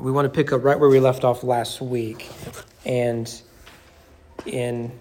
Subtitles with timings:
[0.00, 2.28] we want to pick up right where we left off last week.
[2.84, 3.32] And
[4.44, 4.92] in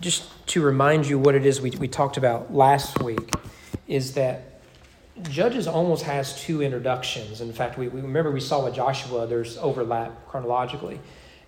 [0.00, 3.32] just to remind you what it is we, we talked about last week,
[3.86, 4.62] is that
[5.24, 7.40] Judges almost has two introductions.
[7.40, 11.00] In fact, we, we remember we saw with Joshua, there's overlap chronologically.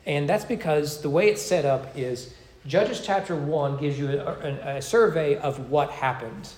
[0.05, 2.35] And that's because the way it's set up is
[2.67, 6.51] Judges chapter 1 gives you a, a, a survey of what happened.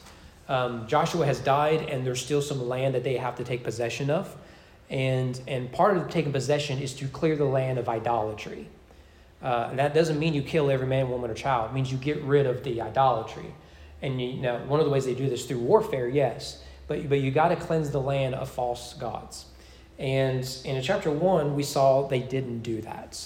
[0.49, 4.11] Um, Joshua has died, and there's still some land that they have to take possession
[4.11, 4.35] of.
[4.91, 8.69] And, and part of taking possession is to clear the land of idolatry.
[9.43, 11.71] Uh, and that doesn't mean you kill every man, woman, or child.
[11.71, 13.55] It means you get rid of the idolatry.
[14.03, 17.21] And you, know, one of the ways they do this through warfare, yes, but, but
[17.21, 19.47] you got to cleanse the land of false gods.
[19.99, 23.23] And in chapter one, we saw they didn't do that.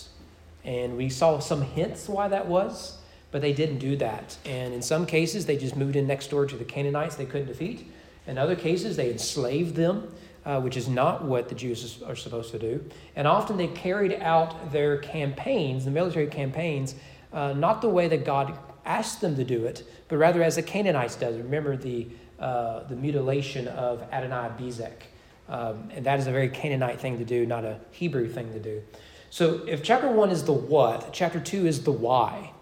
[0.65, 2.99] And we saw some hints why that was,
[3.31, 4.37] but they didn't do that.
[4.45, 7.47] And in some cases, they just moved in next door to the Canaanites they couldn't
[7.47, 7.91] defeat.
[8.27, 10.13] In other cases, they enslaved them
[10.45, 12.85] uh, which is not what the Jews are supposed to do.
[13.17, 16.95] And often they carried out their campaigns, the military campaigns,
[17.33, 20.63] uh, not the way that God asked them to do it, but rather as the
[20.63, 21.37] Canaanites does.
[21.37, 25.03] Remember the, uh, the mutilation of Adoni-Bezek.
[25.49, 28.59] Um, and that is a very Canaanite thing to do, not a Hebrew thing to
[28.59, 28.83] do.
[29.31, 32.53] So if chapter one is the what, chapter two is the why.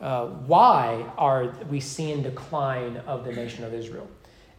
[0.00, 4.08] Uh, why are we seeing decline of the nation of Israel?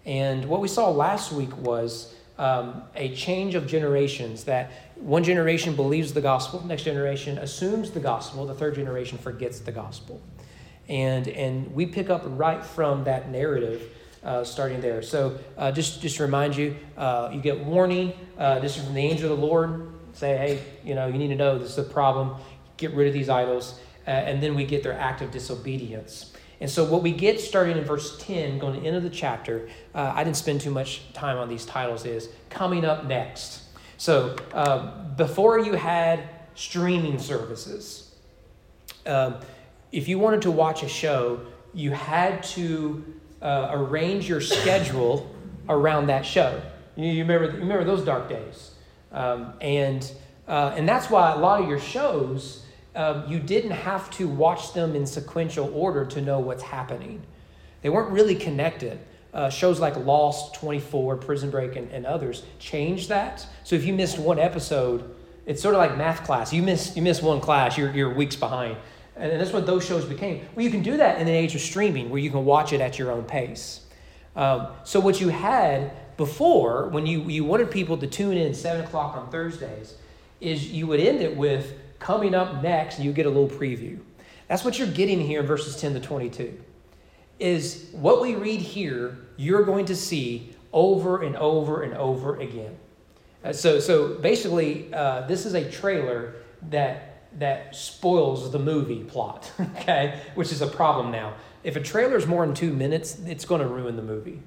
[0.06, 5.76] And what we saw last week was um, a change of generations that one generation
[5.76, 10.22] believes the gospel, next generation assumes the gospel, the third generation forgets the gospel.
[10.88, 13.82] And, and we pick up right from that narrative
[14.24, 15.02] uh, starting there.
[15.02, 18.14] So uh, just, just to remind you, uh, you get warning.
[18.38, 19.94] Uh, this is from the angel of the Lord.
[20.14, 22.36] Say, hey, you know, you need to know this is a problem.
[22.78, 23.80] Get rid of these idols.
[24.08, 26.34] Uh, and then we get their act of disobedience.
[26.60, 29.10] And so, what we get starting in verse 10, going to the end of the
[29.10, 33.62] chapter, uh, I didn't spend too much time on these titles, is coming up next.
[33.98, 38.16] So, uh, before you had streaming services,
[39.06, 39.40] uh,
[39.92, 41.42] if you wanted to watch a show,
[41.74, 43.06] you had to
[43.42, 45.34] uh, arrange your schedule
[45.70, 46.62] around that show.
[46.96, 48.72] You, you, remember, you remember those dark days.
[49.12, 50.12] Um, and,
[50.48, 52.66] uh, and that's why a lot of your shows
[52.98, 57.22] um, you didn't have to watch them in sequential order to know what's happening.
[57.84, 59.00] They weren't really connected.
[59.34, 63.46] Uh, shows like Lost, 24, Prison Break, and, and others changed that.
[63.64, 65.14] So if you missed one episode,
[65.46, 66.52] it's sort of like math class.
[66.52, 68.78] You miss, you miss one class, you're, you're weeks behind.
[69.16, 70.44] And, and that's what those shows became.
[70.56, 72.82] Well, you can do that in the age of streaming where you can watch it
[72.82, 73.82] at your own pace.
[74.36, 78.84] Um, so what you had before, when you, you wanted people to tune in 7
[78.86, 79.94] o'clock on Thursdays,
[80.42, 84.00] is you would end it with coming up next, you get a little preview.
[84.48, 86.60] That's what you're getting here in verses 10 to 22.
[87.40, 92.78] Is what we read here, you're going to see over and over and over again.
[93.44, 96.36] Uh, so, so basically, uh, this is a trailer
[96.70, 100.22] that that spoils the movie plot, okay?
[100.36, 101.36] Which is a problem now.
[101.64, 104.42] If a trailer is more than two minutes, it's going to ruin the movie.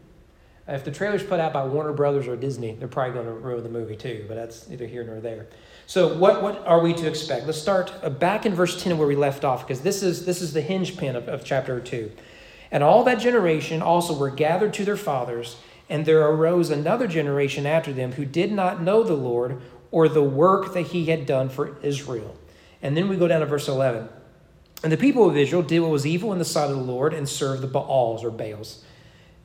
[0.66, 3.62] If the trailer's put out by Warner Brothers or Disney, they're probably going to ruin
[3.62, 5.48] the movie too, but that's neither here nor there.
[5.90, 7.46] So, what, what are we to expect?
[7.46, 10.40] Let's start uh, back in verse 10 where we left off, because this is, this
[10.40, 12.12] is the hinge pin of, of chapter 2.
[12.70, 15.56] And all that generation also were gathered to their fathers,
[15.88, 20.22] and there arose another generation after them who did not know the Lord or the
[20.22, 22.36] work that he had done for Israel.
[22.82, 24.08] And then we go down to verse 11.
[24.84, 27.12] And the people of Israel did what was evil in the sight of the Lord
[27.14, 28.84] and served the Baals or Baals.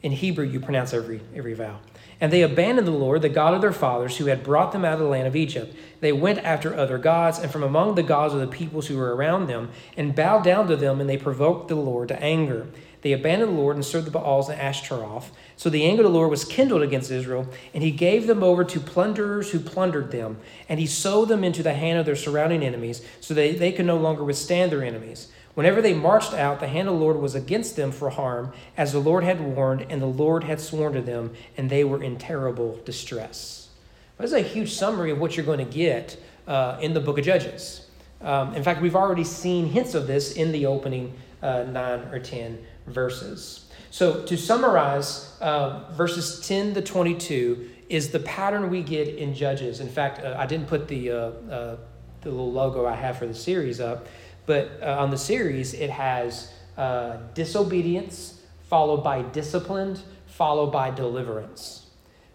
[0.03, 1.79] In Hebrew, you pronounce every, every vowel.
[2.21, 4.93] And they abandoned the Lord, the God of their fathers, who had brought them out
[4.93, 5.75] of the land of Egypt.
[5.99, 9.15] They went after other gods, and from among the gods of the peoples who were
[9.15, 12.67] around them, and bowed down to them, and they provoked the Lord to anger.
[13.01, 15.31] They abandoned the Lord and served the Baals and Ashtaroth.
[15.57, 18.63] So the anger of the Lord was kindled against Israel, and he gave them over
[18.63, 20.37] to plunderers who plundered them.
[20.67, 23.71] And he sold them into the hand of their surrounding enemies, so that they, they
[23.71, 25.27] could no longer withstand their enemies.
[25.55, 28.91] Whenever they marched out, the hand of the Lord was against them for harm, as
[28.91, 32.17] the Lord had warned, and the Lord had sworn to them, and they were in
[32.17, 33.69] terrible distress.
[34.17, 37.17] This is a huge summary of what you're going to get uh, in the book
[37.17, 37.87] of Judges.
[38.21, 42.19] Um, in fact, we've already seen hints of this in the opening uh, nine or
[42.19, 43.65] ten verses.
[43.91, 49.79] So, to summarize, uh, verses 10 to 22 is the pattern we get in Judges.
[49.79, 51.77] In fact, uh, I didn't put the, uh, uh,
[52.21, 54.07] the little logo I have for the series up.
[54.45, 61.87] But uh, on the series, it has uh, disobedience followed by disciplined, followed by deliverance.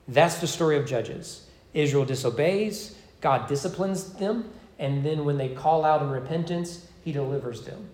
[0.09, 1.47] That's the story of Judges.
[1.75, 7.63] Israel disobeys, God disciplines them, and then when they call out in repentance, He delivers
[7.63, 7.89] them.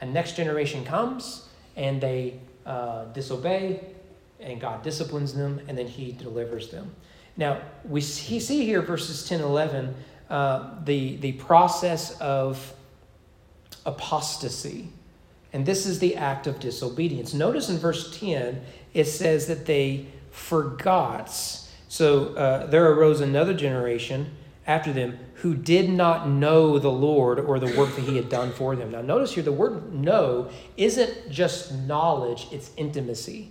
[0.00, 3.80] A next generation comes, and they uh, disobey,
[4.38, 6.94] and God disciplines them, and then He delivers them.
[7.36, 9.94] Now, we see here verses 10 and 11
[10.28, 12.74] uh, the, the process of
[13.84, 14.88] apostasy.
[15.52, 17.34] And this is the act of disobedience.
[17.34, 18.62] Notice in verse 10,
[18.94, 21.30] it says that they forgot.
[21.88, 24.36] So uh, there arose another generation
[24.66, 28.52] after them who did not know the Lord or the work that he had done
[28.52, 28.92] for them.
[28.92, 33.50] Now, notice here the word know isn't just knowledge, it's intimacy.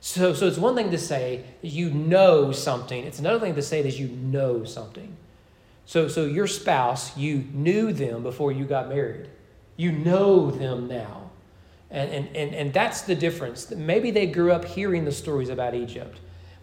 [0.00, 3.82] So, so it's one thing to say you know something, it's another thing to say
[3.82, 5.16] that you know something.
[5.86, 9.28] So, so your spouse, you knew them before you got married,
[9.78, 11.30] you know them now.
[11.90, 13.70] And, and, and, and that's the difference.
[13.70, 16.18] Maybe they grew up hearing the stories about Egypt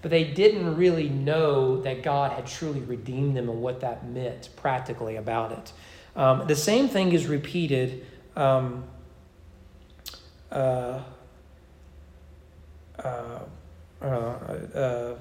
[0.06, 4.50] but they didn't really know that God had truly redeemed them and what that meant
[4.56, 5.73] practically about it.
[6.15, 8.06] Um, the same thing is repeated.
[8.35, 8.83] Um,
[10.51, 11.01] uh,
[13.03, 13.39] uh,
[14.00, 15.15] uh, uh,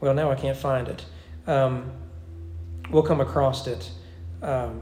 [0.00, 1.06] well, now I can't find it.
[1.46, 1.90] Um,
[2.90, 3.90] we'll come across it.
[4.42, 4.80] Um,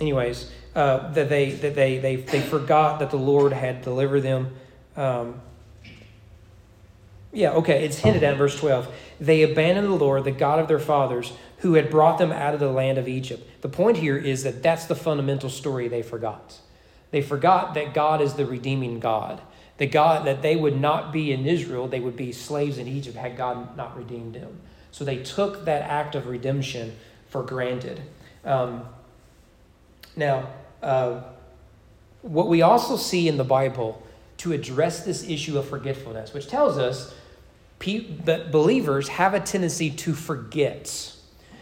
[0.00, 4.54] anyways, uh, that they that they, they they forgot that the Lord had delivered them
[4.96, 5.40] um,
[7.32, 8.92] yeah, okay, it's hinted at in verse 12.
[9.20, 12.60] They abandoned the Lord, the God of their fathers, who had brought them out of
[12.60, 13.48] the land of Egypt.
[13.60, 16.58] The point here is that that's the fundamental story they forgot.
[17.10, 19.40] They forgot that God is the redeeming God.
[19.76, 23.16] The God that they would not be in Israel, they would be slaves in Egypt
[23.16, 24.60] had God not redeemed them.
[24.90, 26.96] So they took that act of redemption
[27.28, 28.00] for granted.
[28.44, 28.88] Um,
[30.16, 30.48] now,
[30.82, 31.20] uh,
[32.22, 34.02] what we also see in the Bible
[34.38, 37.14] to address this issue of forgetfulness, which tells us
[37.80, 41.14] that believers have a tendency to forget.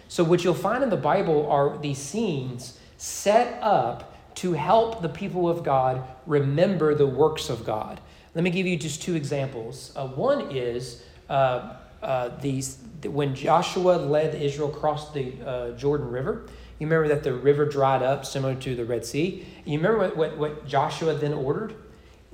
[0.09, 5.09] So, what you'll find in the Bible are these scenes set up to help the
[5.09, 8.01] people of God remember the works of God.
[8.35, 9.93] Let me give you just two examples.
[9.97, 16.47] Uh, one is uh, uh, these when Joshua led Israel across the uh, Jordan River.
[16.79, 19.47] You remember that the river dried up, similar to the Red Sea.
[19.65, 21.75] You remember what, what, what Joshua then ordered?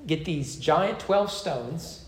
[0.07, 2.05] get these giant 12 stones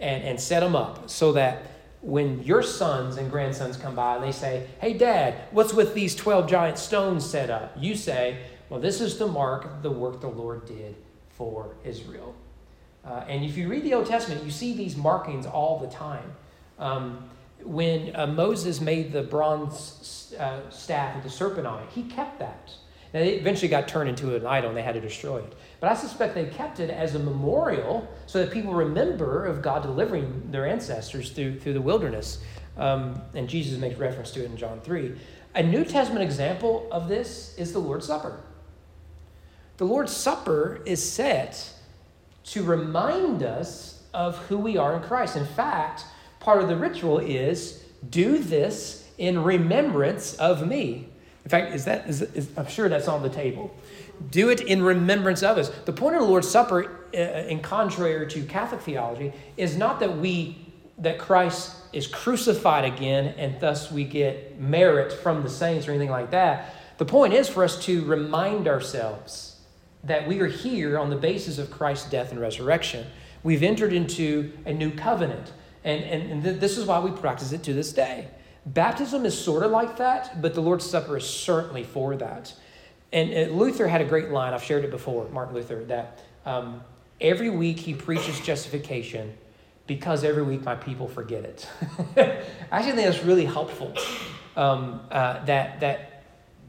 [0.00, 1.62] and, and set them up so that
[2.00, 6.14] when your sons and grandsons come by and they say, Hey, Dad, what's with these
[6.14, 7.74] 12 giant stones set up?
[7.78, 8.38] You say,
[8.68, 10.96] Well, this is the mark of the work the Lord did
[11.30, 12.34] for Israel.
[13.04, 16.34] Uh, and if you read the Old Testament, you see these markings all the time.
[16.78, 17.28] Um,
[17.64, 22.38] when uh, Moses made the bronze uh, staff with the serpent on it, he kept
[22.40, 22.72] that.
[23.14, 25.52] Now, it eventually got turned into an idol and they had to destroy it.
[25.80, 29.82] But I suspect they kept it as a memorial so that people remember of God
[29.82, 32.42] delivering their ancestors through, through the wilderness.
[32.78, 35.14] Um, and Jesus makes reference to it in John 3.
[35.54, 38.40] A New Testament example of this is the Lord's Supper.
[39.76, 41.70] The Lord's Supper is set
[42.44, 45.36] to remind us of who we are in Christ.
[45.36, 46.04] In fact,
[46.42, 51.08] part of the ritual is do this in remembrance of me.
[51.44, 53.74] In fact, is that is, is I'm sure that's on the table.
[54.30, 55.70] Do it in remembrance of us.
[55.86, 60.18] The point of the Lord's Supper, uh, in contrary to Catholic theology, is not that
[60.18, 60.58] we
[60.98, 66.10] that Christ is crucified again and thus we get merit from the saints or anything
[66.10, 66.74] like that.
[66.98, 69.56] The point is for us to remind ourselves
[70.04, 73.06] that we are here on the basis of Christ's death and resurrection.
[73.42, 75.52] We've entered into a new covenant,
[75.84, 78.28] and, and, and th- this is why we practice it to this day.
[78.64, 82.54] Baptism is sort of like that, but the Lord's Supper is certainly for that.
[83.12, 86.82] And Luther had a great line, I've shared it before, Martin Luther, that um,
[87.20, 89.34] every week he preaches justification
[89.86, 91.68] because every week my people forget it.
[92.16, 93.94] I actually think that's really helpful.
[94.56, 96.24] Um, uh, that, that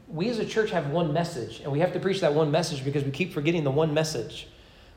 [0.08, 2.84] we as a church have one message, and we have to preach that one message
[2.84, 4.48] because we keep forgetting the one message.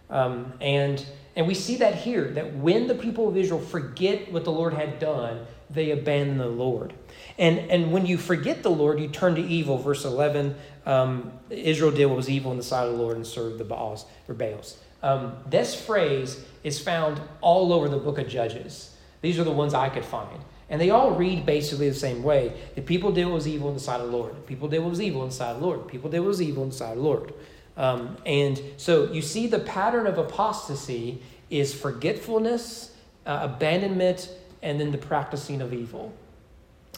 [0.10, 1.06] Um, and,
[1.38, 4.74] and we see that here, that when the people of Israel forget what the Lord
[4.74, 6.94] had done, they abandon the Lord.
[7.38, 9.78] And, and when you forget the Lord, you turn to evil.
[9.78, 10.56] Verse 11
[10.88, 13.66] um, Israel did what was evil in the sight of the Lord and served the
[13.66, 14.80] Baals or Baals.
[15.04, 18.96] Um, this phrase is found all over the book of Judges.
[19.22, 20.40] These are the ones I could find.
[20.72, 22.54] And they all read basically the same way.
[22.74, 24.36] The people did what was evil in the sight of the Lord.
[24.36, 25.82] The people did what was evil in the sight of the Lord.
[25.82, 27.34] The people did what was evil in the sight of the Lord.
[27.78, 32.92] Um, and so you see the pattern of apostasy is forgetfulness,
[33.26, 34.30] uh, abandonment,
[34.64, 36.12] and then the practicing of evil.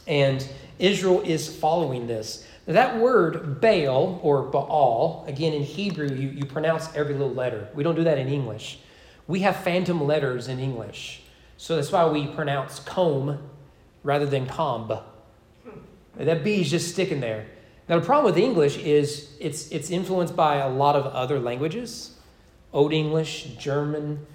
[0.08, 0.48] And
[0.80, 2.48] Israel is following this.
[2.66, 7.68] That word Baal or Baal, again in Hebrew, you, you pronounce every little letter.
[7.74, 8.80] We don't do that in English.
[9.28, 11.22] We have phantom letters in English.
[11.58, 13.40] So that's why we pronounce comb
[14.04, 14.98] rather than comb.
[16.16, 17.48] That B is just sticking there.
[17.90, 22.16] Now, the problem with English is it's, it's influenced by a lot of other languages
[22.72, 24.28] Old English, German,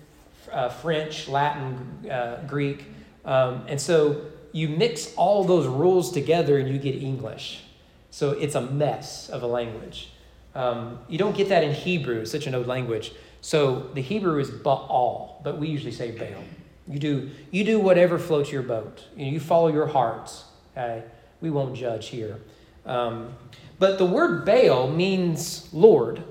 [0.50, 2.84] uh, French, Latin, uh, Greek.
[3.24, 7.62] Um, and so you mix all those rules together and you get English.
[8.10, 10.10] So it's a mess of a language.
[10.56, 13.12] Um, you don't get that in Hebrew, such an old language.
[13.40, 16.42] So the Hebrew is Baal, but we usually say Baal.
[16.88, 19.04] You do, you do whatever floats your boat.
[19.16, 20.44] You, follow your hearts.
[20.72, 21.04] Okay?
[21.40, 22.40] We won't judge here.
[22.86, 23.34] Um,
[23.78, 26.22] but the word Baal means Lord.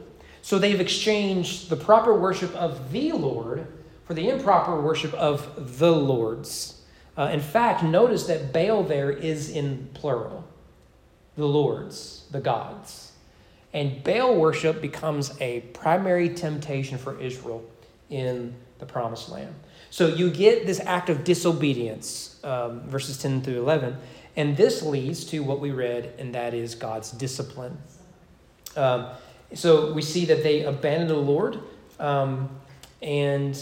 [0.42, 3.68] So they've exchanged the proper worship of the Lord
[4.06, 6.82] for the improper worship of the Lord's.
[7.18, 10.44] Uh, in fact, notice that Baal there is in plural
[11.36, 13.12] the Lord's, the gods.
[13.74, 17.64] And Baal worship becomes a primary temptation for Israel
[18.10, 19.54] in the promised land.
[19.90, 23.98] So you get this act of disobedience, um, verses 10 through 11,
[24.36, 27.78] and this leads to what we read, and that is God's discipline.
[28.76, 29.08] Um,
[29.54, 31.60] so we see that they abandoned the Lord,
[32.00, 32.50] um,
[33.02, 33.60] and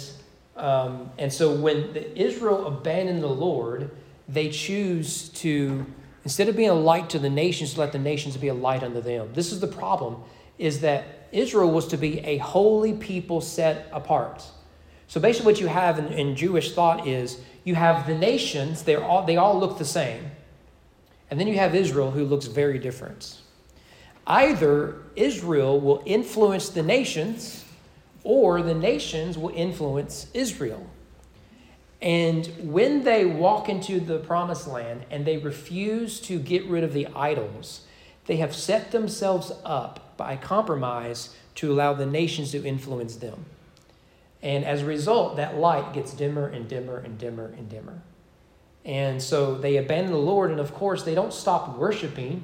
[0.55, 3.91] um, and so when Israel abandoned the Lord,
[4.27, 5.85] they choose to
[6.23, 9.01] instead of being a light to the nations, let the nations be a light unto
[9.01, 9.29] them.
[9.33, 10.23] This is the problem:
[10.57, 14.43] is that Israel was to be a holy people set apart.
[15.07, 18.95] So basically, what you have in, in Jewish thought is you have the nations; they
[18.95, 20.31] all they all look the same,
[21.31, 23.37] and then you have Israel, who looks very different.
[24.27, 27.63] Either Israel will influence the nations,
[28.23, 30.85] or the nations will influence Israel.
[32.01, 36.93] And when they walk into the promised land and they refuse to get rid of
[36.93, 37.81] the idols,
[38.25, 43.45] they have set themselves up by compromise to allow the nations to influence them.
[44.41, 48.01] And as a result, that light gets dimmer and dimmer and dimmer and dimmer.
[48.83, 52.43] And so they abandon the Lord, and of course, they don't stop worshiping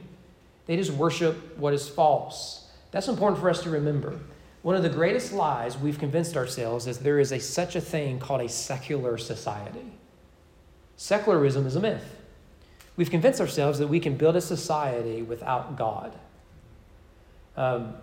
[0.68, 2.70] they just worship what is false.
[2.92, 4.20] That's important for us to remember.
[4.62, 8.20] One of the greatest lies we've convinced ourselves is there is a such a thing
[8.20, 9.94] called a secular society.
[10.98, 12.18] Secularism is a myth.
[12.98, 16.14] We've convinced ourselves that we can build a society without God.
[17.56, 17.94] Um,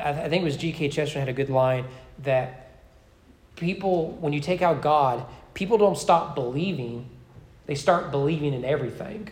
[0.00, 0.90] I, think it was G.K.
[0.90, 1.86] Chesterton had a good line
[2.22, 2.80] that
[3.56, 7.08] people, when you take out God, people don't stop believing,
[7.68, 9.28] they start believing in everything.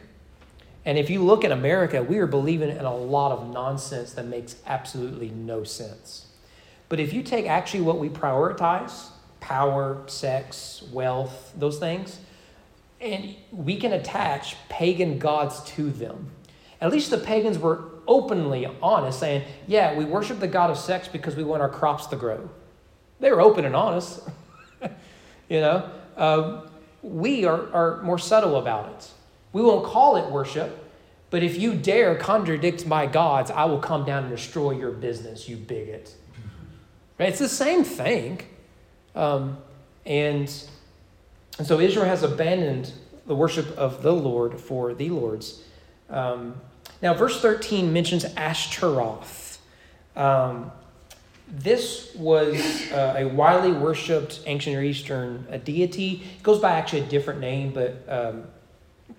[0.84, 4.26] And if you look at America, we are believing in a lot of nonsense that
[4.26, 6.26] makes absolutely no sense.
[6.88, 9.08] But if you take actually what we prioritize
[9.40, 12.20] power, sex, wealth, those things
[13.00, 16.30] and we can attach pagan gods to them.
[16.80, 21.08] At least the pagans were openly honest, saying, Yeah, we worship the god of sex
[21.08, 22.48] because we want our crops to grow.
[23.20, 24.20] They were open and honest.
[25.48, 26.62] you know, uh,
[27.06, 29.10] we are, are more subtle about it.
[29.52, 30.84] We won't call it worship,
[31.30, 35.48] but if you dare contradict my gods, I will come down and destroy your business,
[35.48, 36.14] you bigot.
[37.18, 37.28] Right?
[37.28, 38.42] It's the same thing.
[39.14, 39.56] Um,
[40.04, 40.52] and,
[41.58, 42.92] and so Israel has abandoned
[43.26, 45.62] the worship of the Lord for the Lord's.
[46.10, 46.60] Um,
[47.02, 49.58] now, verse 13 mentions Ashtaroth.
[50.14, 50.70] Um,
[51.48, 56.22] this was uh, a widely worshipped ancient Near Eastern uh, deity.
[56.38, 58.44] It goes by actually a different name, but um,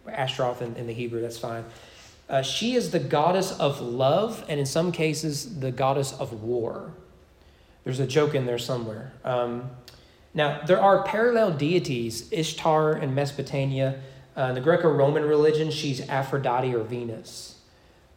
[0.07, 1.63] Ashtaroth in, in the Hebrew, that's fine.
[2.29, 6.91] Uh, she is the goddess of love, and in some cases, the goddess of war.
[7.85, 9.13] There's a joke in there somewhere.
[9.23, 9.69] Um,
[10.33, 14.01] now, there are parallel deities Ishtar in Mesopotamia.
[14.35, 17.59] Uh, in the Greco Roman religion, she's Aphrodite or Venus.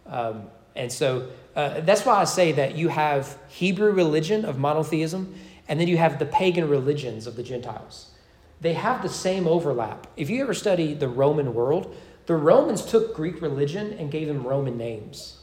[0.07, 5.35] Um, and so uh, that's why I say that you have Hebrew religion of monotheism,
[5.69, 8.11] and then you have the pagan religions of the Gentiles
[8.61, 10.07] they have the same overlap.
[10.16, 11.95] If you ever study the Roman world,
[12.26, 15.38] the Romans took Greek religion and gave them Roman names.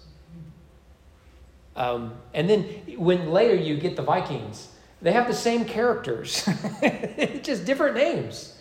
[1.75, 2.63] Um, and then
[2.97, 4.69] when later you get the Vikings,
[5.01, 6.47] they have the same characters,
[7.43, 8.55] just different names.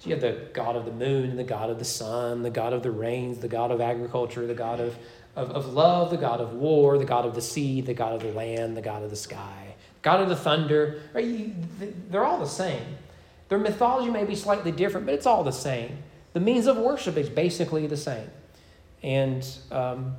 [0.00, 2.72] So you have the god of the moon, the god of the sun, the god
[2.72, 4.96] of the rains, the god of agriculture, the god of,
[5.38, 8.22] of, of love, the god of war, the god of the sea, the god of
[8.22, 11.00] the land, the god of the sky, god of the thunder.
[11.14, 12.96] They're all the same.
[13.48, 15.98] Their mythology may be slightly different, but it's all the same.
[16.34, 18.30] The means of worship is basically the same.
[19.02, 20.16] And, um,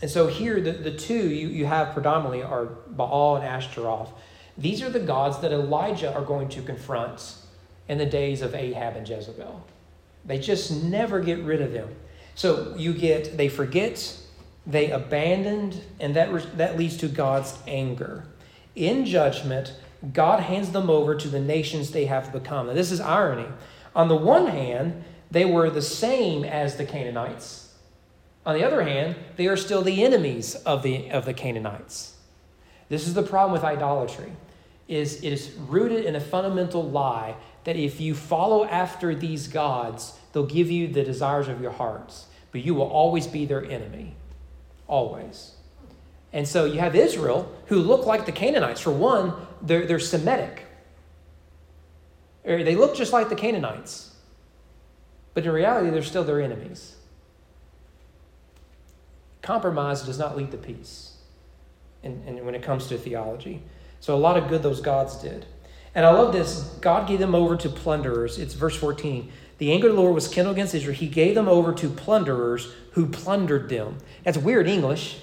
[0.00, 4.10] and so here, the, the two you, you have predominantly are Baal and Ashtaroth.
[4.56, 7.36] These are the gods that Elijah are going to confront
[7.88, 9.62] in the days of Ahab and Jezebel.
[10.24, 11.88] They just never get rid of them.
[12.34, 14.16] So you get, they forget,
[14.66, 18.24] they abandoned, and that, that leads to God's anger.
[18.74, 19.74] In judgment,
[20.12, 22.66] God hands them over to the nations they have become.
[22.66, 23.48] Now, this is irony.
[23.94, 27.72] On the one hand, they were the same as the Canaanites.
[28.44, 32.16] On the other hand, they are still the enemies of the, of the Canaanites.
[32.88, 34.32] This is the problem with idolatry.
[34.86, 40.18] is it is rooted in a fundamental lie that if you follow after these gods,
[40.34, 44.16] they'll give you the desires of your hearts, but you will always be their enemy.
[44.86, 45.52] Always.
[46.32, 48.80] And so you have Israel, who look like the Canaanites.
[48.80, 50.66] For one, they're, they're Semitic,
[52.44, 54.14] they look just like the Canaanites,
[55.32, 56.96] but in reality, they're still their enemies.
[59.40, 61.16] Compromise does not lead to peace
[62.02, 63.62] and, and when it comes to theology.
[64.00, 65.46] So a lot of good those gods did.
[65.94, 66.62] And I love this.
[66.80, 68.38] God gave them over to plunderers.
[68.38, 69.30] It's verse 14.
[69.58, 70.96] The anger of the Lord was kindled against Israel.
[70.96, 73.98] He gave them over to plunderers who plundered them.
[74.24, 75.18] That's weird English,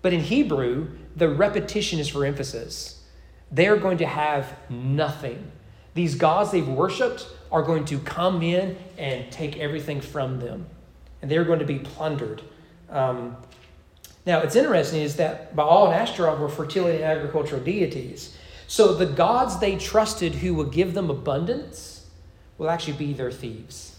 [0.00, 3.04] but in Hebrew, the repetition is for emphasis.
[3.50, 5.50] They're going to have nothing.
[5.94, 10.66] These gods they've worshiped are going to come in and take everything from them,
[11.20, 12.42] and they're going to be plundered.
[12.88, 13.36] Um,
[14.24, 18.36] now, it's interesting is that Baal and Ashtaroth were fertility and agricultural deities.
[18.68, 21.91] So the gods they trusted who would give them abundance
[22.62, 23.98] will actually be their thieves.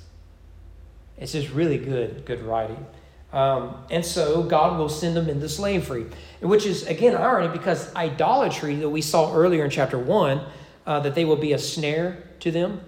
[1.17, 2.86] It's just really good, good writing.
[3.32, 6.05] Um, and so God will send them into slavery,
[6.39, 10.41] which is, again, irony because idolatry that we saw earlier in chapter 1,
[10.86, 12.82] uh, that they will be a snare to them,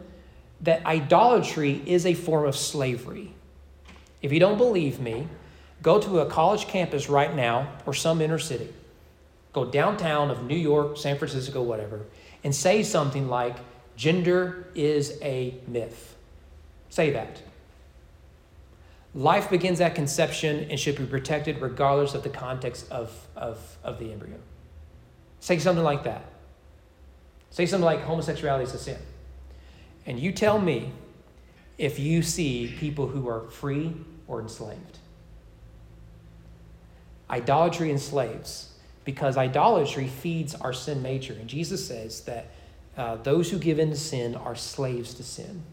[0.62, 3.34] that idolatry is a form of slavery.
[4.22, 5.27] If you don't believe me,
[5.86, 8.74] Go to a college campus right now or some inner city.
[9.53, 12.08] Go downtown of New York, San Francisco, whatever,
[12.44, 13.55] and say something like,
[13.96, 16.16] gender is a myth.
[16.90, 17.42] Say that.
[19.14, 23.98] Life begins at conception and should be protected regardless of the context of, of, of
[24.00, 24.38] the embryo.
[25.40, 26.25] Say something like that.
[27.50, 28.98] Say something like homosexuality is a sin.
[30.06, 30.92] And you tell me
[31.78, 33.94] if you see people who are free
[34.28, 35.00] or enslaved
[37.30, 38.74] idolatry enslaves
[39.04, 41.34] because idolatry feeds our sin nature.
[41.34, 42.48] And Jesus says that
[42.98, 45.64] uh, those who give in to sin are slaves to sin.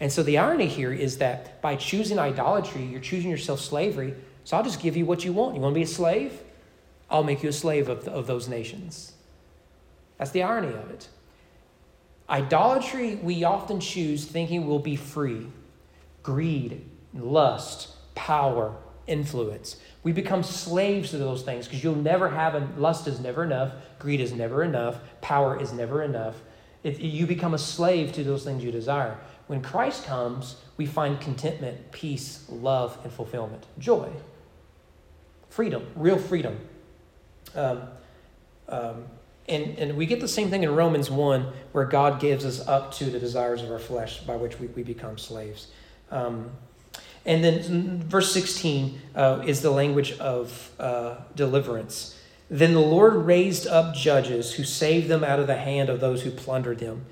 [0.00, 4.14] And so the irony here is that by choosing idolatry, you're choosing yourself slavery.
[4.44, 5.56] So I'll just give you what you want.
[5.56, 6.40] You want to be a slave?
[7.10, 9.12] I'll make you a slave of, of those nations.
[10.18, 11.08] That's the irony of it.
[12.28, 15.46] Idolatry, we often choose thinking we'll be free.
[16.22, 19.76] Greed, lust, power, influence.
[20.02, 23.72] We become slaves to those things because you'll never have a lust is never enough,
[23.98, 26.36] greed is never enough, power is never enough.
[26.82, 29.18] It, you become a slave to those things you desire.
[29.46, 34.10] When Christ comes, we find contentment, peace, love, and fulfillment, joy,
[35.48, 36.58] freedom, real freedom.
[37.54, 37.82] Um,
[38.68, 39.04] um,
[39.48, 42.92] and, and we get the same thing in Romans 1, where God gives us up
[42.94, 45.68] to the desires of our flesh by which we, we become slaves.
[46.10, 46.50] Um,
[47.24, 52.17] and then verse 16 uh, is the language of uh, deliverance.
[52.50, 56.22] Then the Lord raised up judges who saved them out of the hand of those
[56.22, 57.04] who plundered them.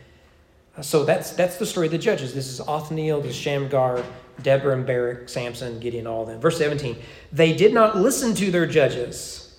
[0.80, 2.34] So that's, that's the story of the judges.
[2.34, 4.02] This is Othniel, this is Shamgar,
[4.42, 6.40] Deborah and Barak, Samson, Gideon, all of them.
[6.40, 6.96] Verse 17
[7.32, 9.58] They did not listen to their judges,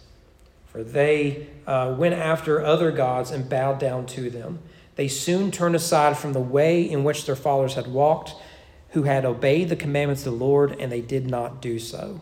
[0.67, 4.59] for they uh, went after other gods and bowed down to them.
[4.95, 8.33] They soon turned aside from the way in which their fathers had walked
[8.91, 12.21] who had obeyed the commandments of the Lord, and they did not do so.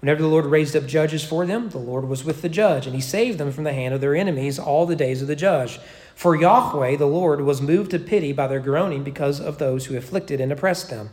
[0.00, 2.94] Whenever the Lord raised up judges for them, the Lord was with the judge, and
[2.94, 5.80] he saved them from the hand of their enemies all the days of the judge.
[6.14, 9.96] For Yahweh, the Lord, was moved to pity by their groaning because of those who
[9.96, 11.10] afflicted and oppressed them.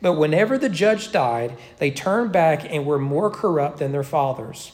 [0.00, 4.72] But whenever the judge died, they turned back and were more corrupt than their fathers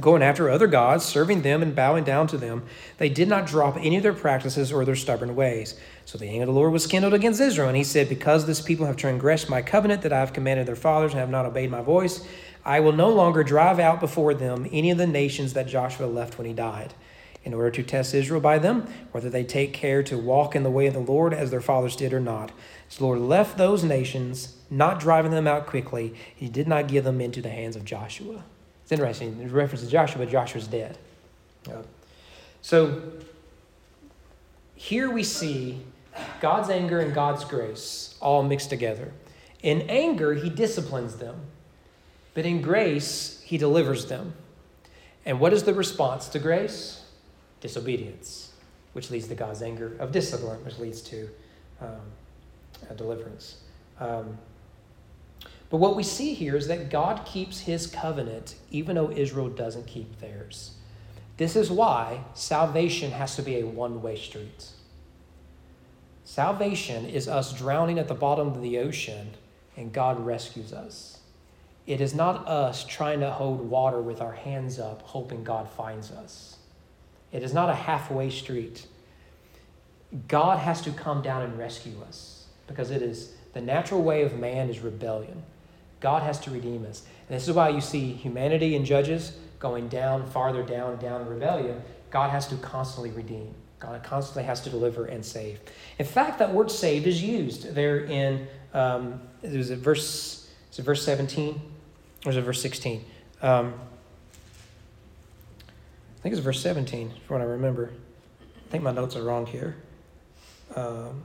[0.00, 2.62] going after other gods, serving them and bowing down to them.
[2.98, 5.78] They did not drop any of their practices or their stubborn ways.
[6.04, 8.60] So the anger of the Lord was kindled against Israel, and he said, Because this
[8.60, 11.70] people have transgressed my covenant that I have commanded their fathers and have not obeyed
[11.70, 12.26] my voice,
[12.66, 16.36] I will no longer drive out before them any of the nations that Joshua left
[16.36, 16.94] when he died,
[17.44, 20.70] in order to test Israel by them, whether they take care to walk in the
[20.70, 22.50] way of the Lord as their fathers did or not.
[22.88, 26.12] So the Lord left those nations, not driving them out quickly.
[26.34, 28.42] He did not give them into the hands of Joshua.
[28.82, 29.38] It's interesting.
[29.38, 30.98] There's reference to Joshua, but Joshua's dead.
[31.68, 31.82] Yeah.
[32.62, 33.00] So
[34.74, 35.82] here we see
[36.40, 39.12] God's anger and God's grace all mixed together.
[39.62, 41.42] In anger, he disciplines them,
[42.36, 44.34] but in grace, he delivers them.
[45.24, 47.02] And what is the response to grace?
[47.62, 48.52] Disobedience,
[48.92, 51.30] which leads to God's anger, of discipline, which leads to
[51.80, 53.62] um, deliverance.
[53.98, 54.36] Um,
[55.70, 59.86] but what we see here is that God keeps his covenant even though Israel doesn't
[59.86, 60.72] keep theirs.
[61.38, 64.72] This is why salvation has to be a one way street.
[66.24, 69.30] Salvation is us drowning at the bottom of the ocean
[69.74, 71.15] and God rescues us.
[71.86, 76.10] It is not us trying to hold water with our hands up, hoping God finds
[76.10, 76.56] us.
[77.32, 78.86] It is not a halfway street.
[80.28, 84.38] God has to come down and rescue us because it is the natural way of
[84.38, 85.42] man is rebellion.
[86.00, 87.02] God has to redeem us.
[87.28, 91.28] And this is why you see humanity in Judges going down, farther down, down in
[91.28, 91.82] rebellion.
[92.10, 93.54] God has to constantly redeem.
[93.78, 95.60] God constantly has to deliver and save.
[95.98, 100.82] In fact, that word saved is used there in, um, was it verse, is it
[100.82, 101.60] verse 17?
[102.26, 103.04] Or is it verse 16?
[103.40, 103.72] Um,
[106.18, 107.92] I think it's verse 17, from what I remember.
[108.66, 109.76] I think my notes are wrong here.
[110.74, 111.22] Um,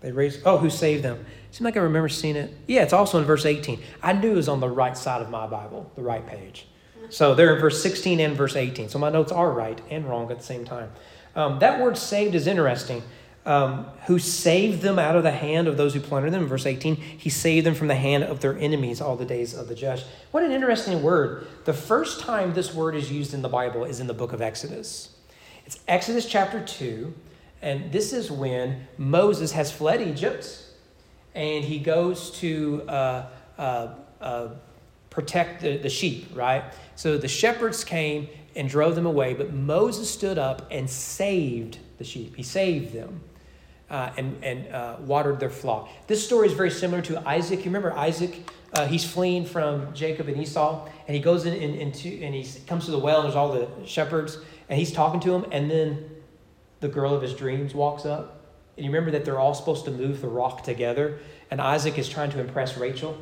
[0.00, 1.24] they raised, oh, who saved them?
[1.50, 2.54] Seems like I remember seeing it.
[2.68, 3.82] Yeah, it's also in verse 18.
[4.02, 6.66] I knew it was on the right side of my Bible, the right page.
[7.10, 8.88] So they're in verse 16 and verse 18.
[8.88, 10.92] So my notes are right and wrong at the same time.
[11.34, 13.02] Um, that word saved is interesting.
[13.44, 16.46] Um, who saved them out of the hand of those who plundered them.
[16.46, 19.66] Verse 18, he saved them from the hand of their enemies all the days of
[19.66, 20.06] the just.
[20.30, 21.48] What an interesting word.
[21.64, 24.40] The first time this word is used in the Bible is in the book of
[24.40, 25.16] Exodus.
[25.66, 27.12] It's Exodus chapter 2,
[27.62, 30.62] and this is when Moses has fled Egypt
[31.34, 33.26] and he goes to uh,
[33.58, 33.88] uh,
[34.20, 34.48] uh,
[35.10, 36.64] protect the, the sheep, right?
[36.96, 42.04] So the shepherds came and drove them away, but Moses stood up and saved the
[42.04, 42.36] sheep.
[42.36, 43.20] He saved them.
[43.92, 45.86] Uh, and, and uh, watered their flock.
[46.06, 47.58] This story is very similar to Isaac.
[47.58, 48.32] You remember Isaac?
[48.72, 52.42] Uh, he's fleeing from Jacob and Esau, and he goes in, in, into and he
[52.66, 54.38] comes to the well, and there's all the shepherds,
[54.70, 56.08] and he's talking to them, and then
[56.80, 58.24] the girl of his dreams walks up.
[58.78, 61.18] And you remember that they're all supposed to move the rock together,
[61.50, 63.18] and Isaac is trying to impress Rachel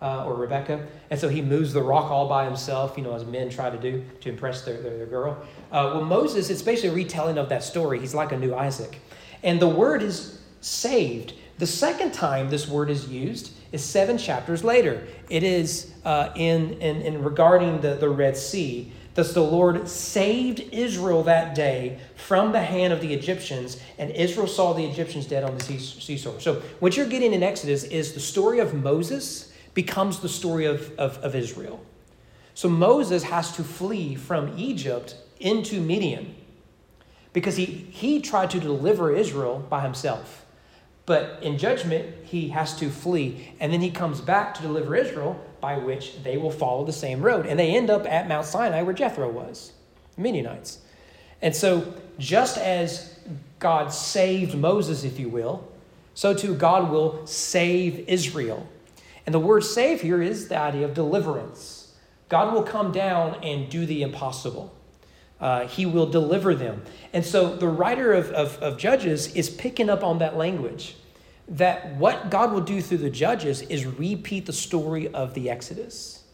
[0.00, 0.86] uh, or Rebecca.
[1.10, 3.78] And so he moves the rock all by himself, you know, as men try to
[3.78, 5.36] do to impress their, their, their girl.
[5.70, 8.00] Uh, well, Moses, it's basically a retelling of that story.
[8.00, 9.00] He's like a new Isaac.
[9.44, 11.34] And the word is saved.
[11.58, 15.06] The second time this word is used is seven chapters later.
[15.30, 18.90] It is uh, in, in, in regarding the, the Red Sea.
[19.14, 24.48] Thus the Lord saved Israel that day from the hand of the Egyptians, and Israel
[24.48, 26.40] saw the Egyptians dead on the seashore.
[26.40, 30.90] So, what you're getting in Exodus is the story of Moses becomes the story of,
[30.98, 31.80] of, of Israel.
[32.54, 36.34] So Moses has to flee from Egypt into Midian
[37.34, 40.46] because he, he tried to deliver Israel by himself.
[41.04, 43.52] But in judgment, he has to flee.
[43.60, 47.20] And then he comes back to deliver Israel, by which they will follow the same
[47.20, 47.44] road.
[47.44, 49.72] And they end up at Mount Sinai where Jethro was,
[50.14, 50.78] the Midianites.
[51.42, 53.18] And so, just as
[53.58, 55.68] God saved Moses, if you will,
[56.14, 58.66] so too God will save Israel.
[59.26, 61.94] And the word save here is the idea of deliverance.
[62.28, 64.72] God will come down and do the impossible.
[65.44, 66.80] Uh, he will deliver them.
[67.12, 70.96] And so the writer of, of, of Judges is picking up on that language
[71.46, 76.24] that what God will do through the judges is repeat the story of the Exodus.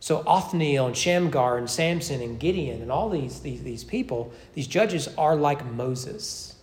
[0.00, 4.66] So Othniel and Shamgar and Samson and Gideon and all these, these, these people, these
[4.66, 6.54] judges are like Moses.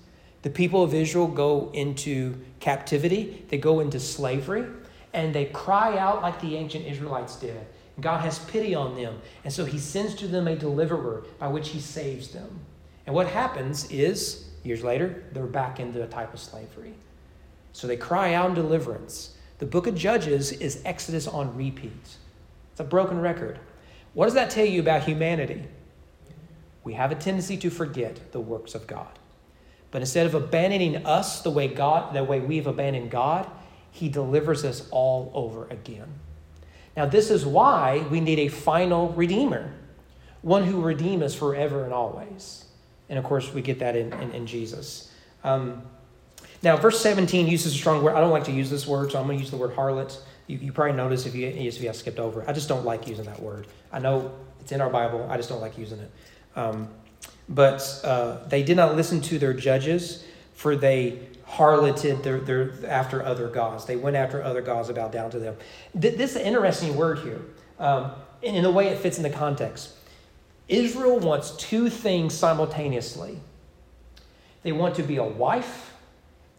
[0.42, 4.66] The people of Israel go into captivity, they go into slavery,
[5.14, 7.64] and they cry out like the ancient Israelites did.
[8.02, 11.70] God has pity on them, and so he sends to them a deliverer by which
[11.70, 12.60] he saves them.
[13.06, 16.94] And what happens is, years later, they're back into a type of slavery.
[17.74, 19.36] So they cry out in deliverance.
[19.60, 22.18] The book of Judges is Exodus on repeat.
[22.72, 23.60] It's a broken record.
[24.14, 25.64] What does that tell you about humanity?
[26.84, 29.20] We have a tendency to forget the works of God.
[29.92, 33.50] But instead of abandoning us the way God, the way we've abandoned God,
[33.92, 36.14] he delivers us all over again.
[37.00, 39.72] Now, this is why we need a final Redeemer,
[40.42, 42.66] one who redeems us forever and always.
[43.08, 45.10] And of course, we get that in, in, in Jesus.
[45.46, 45.82] Um,
[46.62, 48.16] now, verse 17 uses a strong word.
[48.16, 50.18] I don't like to use this word, so I'm going to use the word harlot.
[50.48, 52.44] You, you probably notice if you, if you skipped over.
[52.46, 53.68] I just don't like using that word.
[53.94, 56.12] I know it's in our Bible, I just don't like using it.
[56.58, 56.90] Um,
[57.48, 63.26] but uh, they did not listen to their judges, for they harloted their, their, after
[63.26, 63.86] other gods.
[63.86, 65.58] They went after other gods to bow down to them.
[65.96, 67.42] This is an interesting word here
[67.80, 68.12] um,
[68.44, 69.94] in, in the way it fits in the context.
[70.68, 73.40] Israel wants two things simultaneously
[74.62, 75.94] they want to be a wife,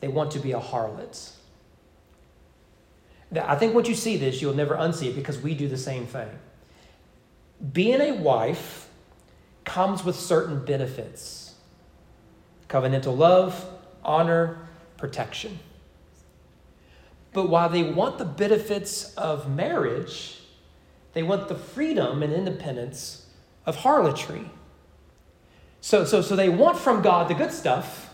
[0.00, 1.32] they want to be a harlot.
[3.40, 6.06] I think once you see this, you'll never unsee it because we do the same
[6.06, 6.28] thing.
[7.72, 8.88] Being a wife
[9.64, 11.54] comes with certain benefits
[12.68, 13.68] covenantal love,
[14.04, 14.66] honor,
[15.00, 15.58] protection.
[17.32, 20.40] But while they want the benefits of marriage,
[21.12, 23.26] they want the freedom and independence
[23.66, 24.50] of harlotry.
[25.80, 28.12] So, so, so they want from God the good stuff,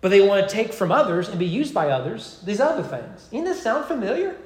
[0.00, 3.24] but they want to take from others and be used by others these other things.
[3.24, 4.36] Doesn't this sound familiar?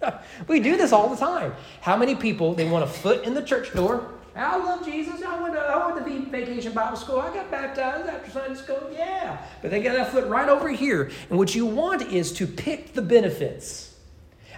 [0.48, 1.54] we do this all the time.
[1.80, 5.22] How many people they want a foot in the church door I love Jesus.
[5.22, 7.20] I went to, I went to vacation Bible school.
[7.20, 8.90] I got baptized after Sunday school.
[8.92, 9.44] Yeah.
[9.60, 11.10] But they got that foot right over here.
[11.28, 13.94] And what you want is to pick the benefits.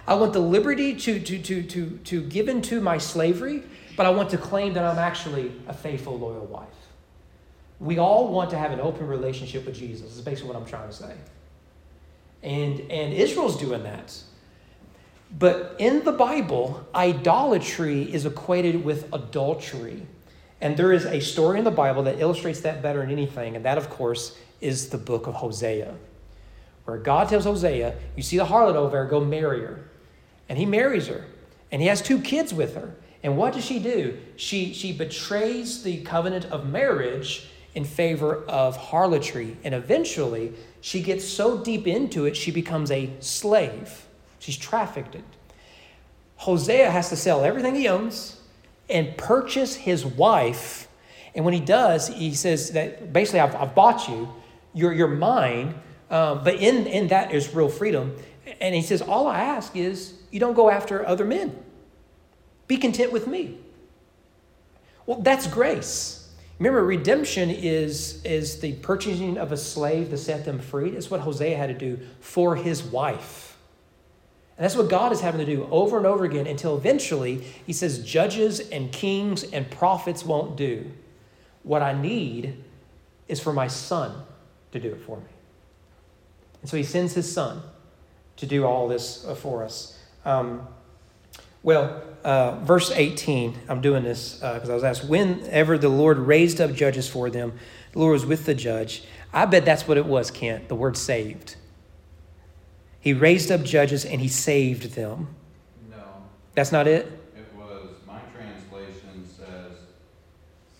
[0.07, 3.63] I want the liberty to, to, to, to, to give into my slavery,
[3.97, 6.67] but I want to claim that I'm actually a faithful, loyal wife.
[7.79, 10.87] We all want to have an open relationship with Jesus, is basically what I'm trying
[10.87, 11.13] to say.
[12.43, 14.15] And, and Israel's doing that.
[15.31, 20.05] But in the Bible, idolatry is equated with adultery.
[20.61, 23.65] And there is a story in the Bible that illustrates that better than anything, and
[23.65, 25.93] that, of course, is the book of Hosea,
[26.85, 29.89] where God tells Hosea, You see the harlot over there, go marry her.
[30.47, 31.25] And he marries her,
[31.71, 32.95] and he has two kids with her.
[33.23, 34.19] And what does she do?
[34.35, 39.57] She, she betrays the covenant of marriage in favor of harlotry.
[39.63, 44.05] And eventually, she gets so deep into it, she becomes a slave.
[44.45, 45.15] She's trafficked.
[45.15, 45.23] It.
[46.35, 48.39] Hosea has to sell everything he owns
[48.87, 50.87] and purchase his wife.
[51.33, 54.31] And when he does, he says that basically, I've, I've bought you,
[54.75, 55.73] you're, you're mine.
[56.11, 58.15] Um, but in, in that is real freedom.
[58.61, 61.57] And he says, All I ask is you don't go after other men.
[62.67, 63.57] Be content with me.
[65.07, 66.29] Well, that's grace.
[66.59, 70.91] Remember, redemption is, is the purchasing of a slave to set them free.
[70.91, 73.44] That's what Hosea had to do for his wife.
[74.57, 77.73] And that's what God is having to do over and over again until eventually he
[77.73, 80.91] says, Judges and kings and prophets won't do.
[81.63, 82.63] What I need
[83.27, 84.23] is for my son
[84.71, 85.25] to do it for me.
[86.61, 87.61] And so he sends his son
[88.37, 89.99] to do all this for us.
[90.23, 90.67] Um,
[91.63, 96.19] well, uh, verse 18, I'm doing this because uh, I was asked, whenever the Lord
[96.19, 97.53] raised up judges for them,
[97.91, 99.03] the Lord was with the judge.
[99.33, 101.55] I bet that's what it was, Kent, the word saved.
[103.05, 105.27] He raised up judges and he saved them.
[105.91, 105.97] No.
[106.55, 107.05] That's not it?
[107.37, 109.77] It was, my translation says,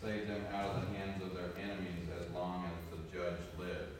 [0.01, 3.91] save them out of the hands of their enemies as long as the judge lived.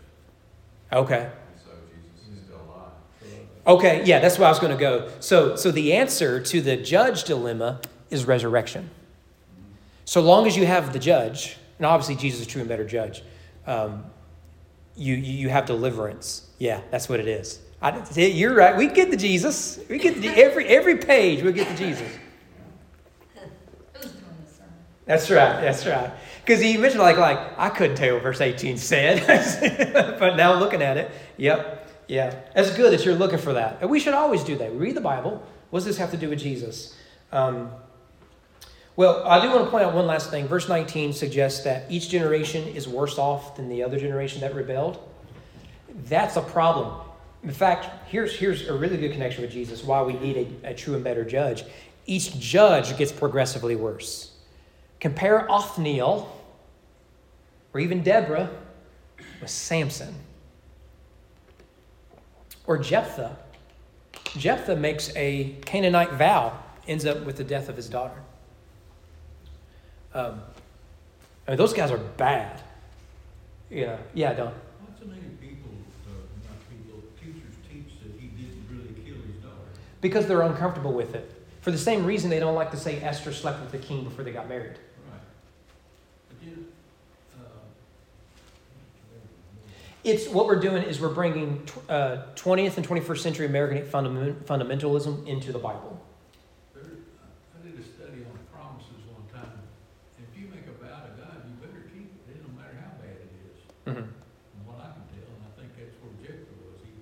[0.92, 1.30] Okay.
[1.64, 3.46] So Jesus is still alive.
[3.68, 5.08] Okay, yeah, that's where I was going to go.
[5.20, 8.90] So, so the answer to the judge dilemma is resurrection.
[10.06, 12.86] So long as you have the judge, and obviously Jesus is a true and better
[12.86, 13.22] judge,
[13.68, 14.04] um,
[14.96, 16.50] you, you have deliverance.
[16.58, 17.60] Yeah, that's what it is.
[17.82, 18.76] I, you're right.
[18.76, 19.80] We get to Jesus.
[19.90, 21.44] We get to, every every page.
[21.44, 22.10] We get to Jesus.
[25.06, 25.62] That's right.
[25.62, 26.12] That's right.
[26.44, 29.26] Because he mentioned like like I couldn't tell what verse eighteen said,
[30.20, 33.80] but now looking at it, yep, yeah, that's good that you're looking for that.
[33.82, 34.72] And we should always do that.
[34.72, 35.44] We read the Bible.
[35.70, 36.96] What does this have to do with Jesus?
[37.32, 37.72] Um,
[38.96, 40.48] well, I do want to point out one last thing.
[40.48, 45.00] Verse 19 suggests that each generation is worse off than the other generation that rebelled.
[46.06, 47.05] That's a problem.
[47.46, 50.74] In fact, here's, here's a really good connection with Jesus why we need a, a
[50.74, 51.64] true and better judge.
[52.08, 54.32] Each judge gets progressively worse.
[55.00, 56.42] Compare Othniel,
[57.72, 58.50] or even Deborah,
[59.40, 60.16] with Samson.
[62.66, 63.38] Or Jephthah.
[64.38, 68.20] Jephthah makes a Canaanite vow, ends up with the death of his daughter.
[70.16, 70.42] Um,
[71.48, 72.64] I mean, those guys are bad.
[73.70, 74.54] Yeah, yeah, Don.
[80.06, 81.32] Because they're uncomfortable with it.
[81.62, 84.24] For the same reason they don't like to say Esther slept with the king before
[84.24, 84.78] they got married.
[90.04, 95.26] It's what we're doing is we're bringing uh, 20th and 21st century American fundament, fundamentalism
[95.26, 96.00] into the Bible.
[96.76, 99.58] There, I did a study on promises one time.
[100.22, 102.38] If you make a vow to God, you better keep it.
[102.38, 103.58] It don't matter how bad it is.
[103.90, 104.06] Mm-hmm.
[104.06, 106.86] From what I can tell, and I think that's where Jephthah was.
[106.86, 106.94] He,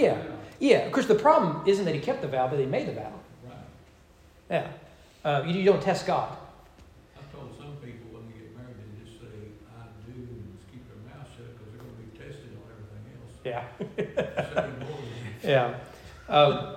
[0.62, 0.70] yeah.
[0.70, 2.92] Yeah, of course, the problem isn't that he kept the vow, but he made the
[2.92, 3.12] vow.
[3.44, 3.56] Right.
[4.48, 4.68] Yeah.
[5.24, 6.36] Uh, you, you, don't test God.
[7.16, 9.26] I've told some people when they get married, they just say,
[9.76, 12.70] I do, and just keep their mouth shut because they're going to be tested on
[12.78, 13.36] everything else.
[13.44, 14.62] Yeah.
[15.42, 15.78] yeah.
[16.28, 16.76] Um,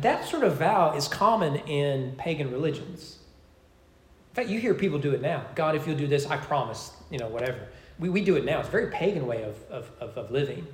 [0.00, 3.18] that sort of vow is common in pagan religions.
[4.30, 5.44] In fact, you hear people do it now.
[5.54, 7.68] God, if you'll do this, I promise, you know, whatever.
[7.98, 8.60] We, we do it now.
[8.60, 10.66] It's a very pagan way of, of, of, of living.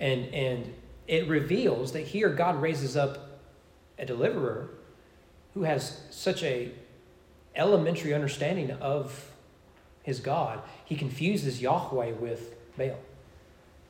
[0.00, 0.74] And, and
[1.06, 3.40] it reveals that here God raises up
[3.98, 4.70] a deliverer
[5.54, 6.72] who has such a
[7.54, 9.30] elementary understanding of
[10.02, 10.60] his God.
[10.84, 12.98] He confuses Yahweh with Baal.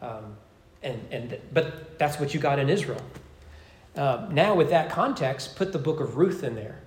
[0.03, 0.37] Um,
[0.83, 3.01] and, and, but that's what you got in Israel.
[3.97, 6.81] Uh, now, with that context, put the book of Ruth in there.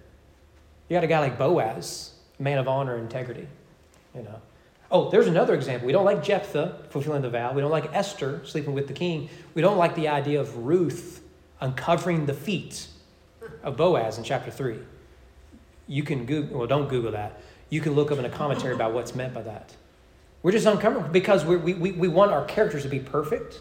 [0.88, 3.48] You got a guy like Boaz, man of honor and integrity.
[4.14, 4.42] You know,
[4.90, 5.86] Oh, there's another example.
[5.86, 7.54] We don't like Jephthah fulfilling the vow.
[7.54, 9.30] We don't like Esther sleeping with the king.
[9.54, 11.22] We don't like the idea of Ruth
[11.60, 12.88] uncovering the feet
[13.64, 14.80] of Boaz in chapter 3.
[15.88, 17.42] You can Google, well, don't Google that.
[17.70, 19.76] You can look up in a commentary about what's meant by that.
[20.44, 23.60] We're just uncomfortable because we we, we, we want our characters to be perfect,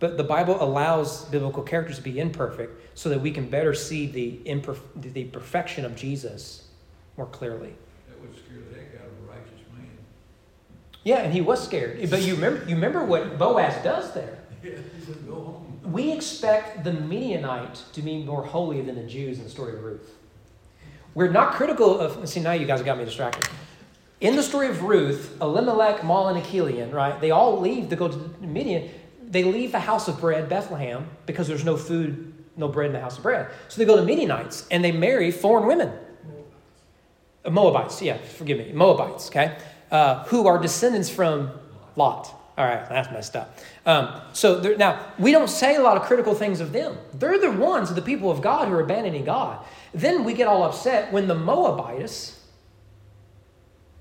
[0.00, 4.06] but the Bible allows biblical characters to be imperfect so that we can better see
[4.06, 6.68] the, imperf- the perfection of Jesus
[7.16, 7.74] more clearly.
[8.08, 9.86] That would scare the heck out of a righteous man.
[11.08, 12.10] Yeah, and he was scared.
[12.10, 14.38] But you remember, you remember what Boaz does there.
[14.62, 15.80] Yeah, he said, go home.
[15.84, 19.84] We expect the Midianite to be more holy than the Jews in the story of
[19.84, 20.16] Ruth.
[21.14, 22.28] We're not critical of.
[22.28, 23.48] See, now you guys got me distracted.
[24.20, 27.18] In the story of Ruth, Elimelech, Mahlon, and Chilion, right?
[27.20, 28.90] They all leave to go to Midian.
[29.22, 33.00] They leave the house of bread, Bethlehem, because there's no food, no bread in the
[33.00, 33.48] house of bread.
[33.68, 35.92] So they go to Midianites and they marry foreign women.
[37.48, 39.56] Moabites, yeah, forgive me, Moabites, okay,
[39.90, 41.50] uh, who are descendants from
[41.96, 42.34] Lot.
[42.58, 43.56] All right, that's messed up.
[43.86, 46.98] Um, so there, now we don't say a lot of critical things of them.
[47.14, 49.64] They're the ones, the people of God, who are abandoning God.
[49.94, 52.34] Then we get all upset when the Moabites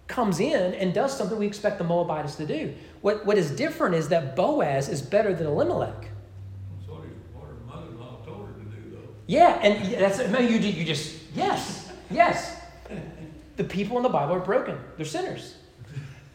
[0.08, 2.74] comes in and does something we expect the Moabites to do.
[3.02, 5.94] What, what is different is that Boaz is better than Elimelech.
[6.02, 9.10] That's what, he, what her mother-in-law told her to do, though.
[9.28, 12.60] Yeah, and that's no, you, you just yes, yes.
[13.58, 15.57] The people in the Bible are broken; they're sinners.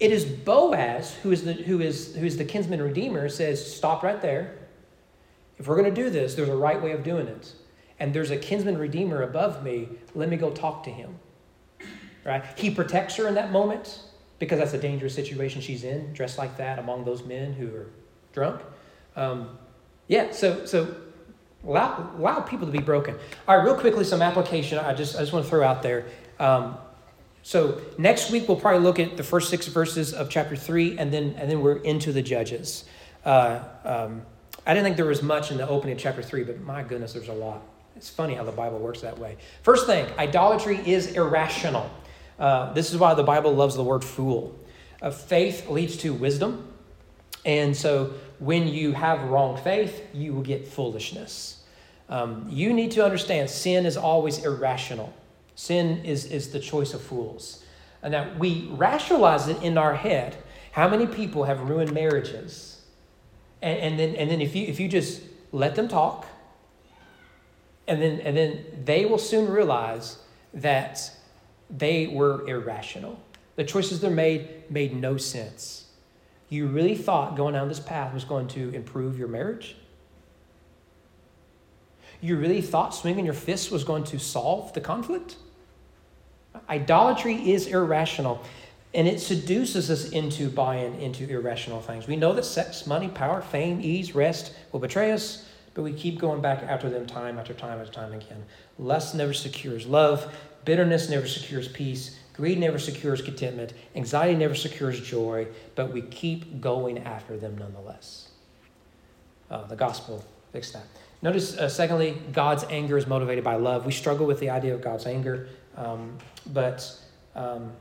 [0.03, 4.03] It is Boaz who is the who is who is the kinsman redeemer says, "Stop
[4.03, 4.59] right there.
[5.59, 7.53] If we're going to do this, there's a right way of doing it,
[8.01, 9.89] and there's a kinsman redeemer above me.
[10.17, 11.21] Let me go talk to him."
[12.25, 12.43] Right?
[12.57, 14.01] He protects her in that moment
[14.41, 17.87] because that's a dangerous situation she's in, dressed like that among those men who are
[18.33, 18.61] drunk.
[19.15, 19.57] Um,
[20.09, 20.97] yeah, so so
[21.65, 23.15] allow, allow people to be broken.
[23.47, 24.79] All right, real quickly, some application.
[24.79, 26.07] I just I just want to throw out there.
[26.41, 26.77] Um,
[27.43, 31.13] so next week we'll probably look at the first six verses of chapter three, and
[31.13, 32.85] then and then we're into the judges.
[33.25, 34.23] Uh, um,
[34.67, 37.13] I didn't think there was much in the opening of chapter three, but my goodness,
[37.13, 37.63] there's a lot.
[37.97, 39.37] It's funny how the Bible works that way.
[39.63, 41.91] First thing, idolatry is irrational.
[42.39, 44.59] Uh, this is why the Bible loves the word fool.
[45.01, 46.73] Uh, faith leads to wisdom,
[47.45, 51.63] and so when you have wrong faith, you will get foolishness.
[52.09, 55.13] Um, you need to understand sin is always irrational.
[55.55, 57.65] Sin is, is the choice of fools.
[58.03, 60.37] And that we rationalize it in our head.
[60.73, 62.83] How many people have ruined marriages?
[63.61, 66.27] And, and, then, and then if you, if you just let them talk,
[67.87, 70.19] and then, and then they will soon realize
[70.55, 71.11] that
[71.69, 73.21] they were irrational.
[73.57, 75.87] The choices they made made no sense.
[76.49, 79.77] You really thought going down this path was going to improve your marriage?
[82.23, 85.37] You really thought swinging your fists was going to solve the conflict?
[86.69, 88.43] Idolatry is irrational
[88.95, 92.07] and it seduces us into buying into irrational things.
[92.07, 96.19] We know that sex, money, power, fame, ease, rest will betray us, but we keep
[96.19, 98.45] going back after them time after time after time again.
[98.79, 100.33] Lust never secures love,
[100.65, 106.61] bitterness never secures peace, greed never secures contentment, anxiety never secures joy, but we keep
[106.61, 108.29] going after them nonetheless.
[109.51, 110.85] Uh, the gospel fixed that.
[111.23, 113.87] Notice, uh, secondly, God's anger is motivated by love.
[113.87, 116.19] We struggle with the idea of God's anger, um,
[116.53, 116.93] but
[117.37, 117.73] um,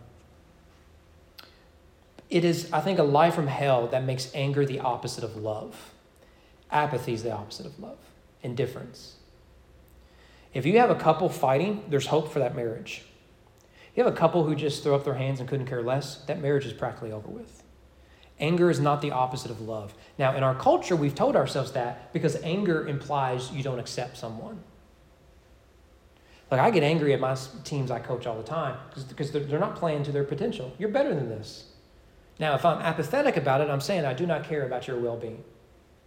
[2.29, 5.91] it is, I think, a lie from hell that makes anger the opposite of love.
[6.71, 7.97] Apathy is the opposite of love,
[8.43, 9.15] indifference.
[10.53, 13.03] If you have a couple fighting, there's hope for that marriage.
[13.95, 16.41] You have a couple who just throw up their hands and couldn't care less, that
[16.41, 17.60] marriage is practically over with.
[18.41, 19.93] Anger is not the opposite of love.
[20.17, 24.59] Now, in our culture, we've told ourselves that because anger implies you don't accept someone.
[26.49, 28.77] Like, I get angry at my teams I coach all the time
[29.07, 30.73] because they're not playing to their potential.
[30.79, 31.67] You're better than this.
[32.39, 35.15] Now, if I'm apathetic about it, I'm saying I do not care about your well
[35.15, 35.43] being.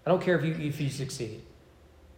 [0.05, 1.41] I don't care if you, if you succeed.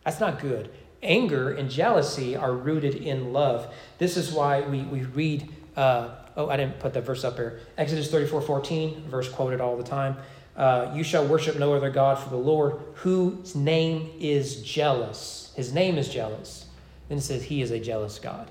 [0.04, 0.70] That's not good.
[1.02, 3.72] Anger and jealousy are rooted in love.
[3.98, 7.60] This is why we, we read uh, oh, I didn't put that verse up here.
[7.78, 10.16] Exodus 34 14, verse quoted all the time.
[10.56, 15.52] Uh, you shall worship no other God for the Lord, whose name is jealous.
[15.54, 16.66] His name is jealous.
[17.08, 18.50] Then it says he is a jealous God.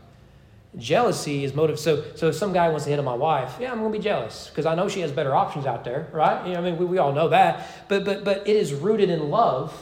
[0.78, 1.80] Jealousy is motive.
[1.80, 3.98] So, so if some guy wants to hit on my wife, yeah, I'm going to
[3.98, 6.46] be jealous because I know she has better options out there, right?
[6.46, 7.88] You know, I mean, we, we all know that.
[7.88, 9.82] But, but, but it is rooted in love.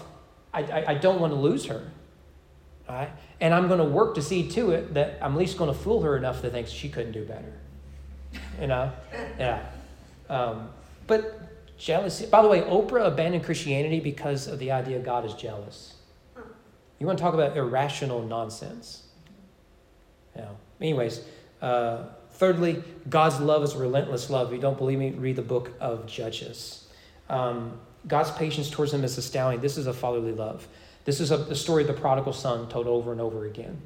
[0.54, 1.91] I, I, I don't want to lose her,
[2.88, 3.10] right?
[3.41, 5.78] And I'm going to work to see to it that I'm at least going to
[5.78, 7.54] fool her enough to think she couldn't do better.
[8.59, 8.91] You know?
[9.38, 9.65] Yeah.
[10.29, 10.69] Um,
[11.07, 15.95] but jealousy, by the way, Oprah abandoned Christianity because of the idea God is jealous.
[16.99, 19.03] You want to talk about irrational nonsense?
[20.36, 20.49] Yeah.
[20.79, 21.21] Anyways,
[21.61, 24.47] uh, thirdly, God's love is relentless love.
[24.47, 26.88] If you don't believe me, read the book of Judges.
[27.29, 29.61] Um, God's patience towards him is astounding.
[29.61, 30.67] This is a fatherly love.
[31.05, 33.81] This is a, the story of the prodigal son told over and over again.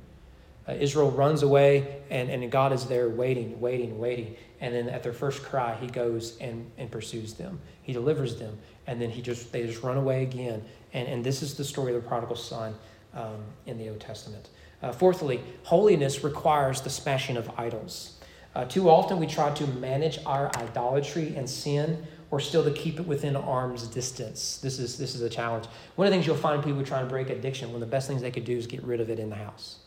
[0.67, 4.35] Uh, Israel runs away, and, and God is there waiting, waiting, waiting.
[4.59, 7.59] And then at their first cry, he goes and, and pursues them.
[7.83, 10.63] He delivers them, and then he just they just run away again.
[10.93, 12.75] And, and this is the story of the prodigal son
[13.13, 14.49] um, in the Old Testament.
[14.81, 18.19] Uh, fourthly, holiness requires the smashing of idols.
[18.53, 22.99] Uh, too often we try to manage our idolatry and sin or still to keep
[22.99, 24.57] it within arm's distance.
[24.57, 25.65] This is, this is a challenge.
[25.95, 28.07] One of the things you'll find people trying to break addiction, one of the best
[28.07, 29.77] things they could do is get rid of it in the house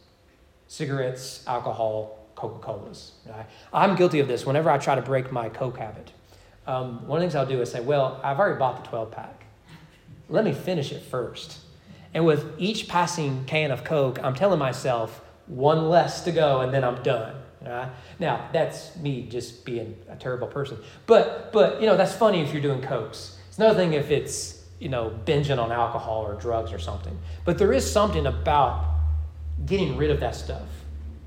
[0.70, 3.12] cigarettes, alcohol, Coca Colas.
[3.28, 3.44] Right?
[3.72, 6.12] I'm guilty of this whenever I try to break my Coke habit.
[6.64, 9.10] Um, one of the things I'll do is say, Well, I've already bought the 12
[9.10, 9.46] pack.
[10.28, 11.58] Let me finish it first.
[12.14, 16.72] And with each passing can of Coke, I'm telling myself, one less to go, and
[16.72, 17.34] then I'm done.
[17.66, 17.90] Right?
[18.20, 20.78] Now, that's me just being a terrible person.
[21.06, 23.38] But, but, you know, that's funny if you're doing Cokes.
[23.48, 27.18] It's another thing if it's, you know, binging on alcohol or drugs or something.
[27.44, 28.89] But there is something about
[29.66, 30.68] getting rid of that stuff.